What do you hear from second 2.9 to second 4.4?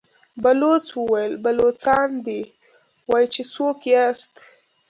وايي چې څوک ياست؟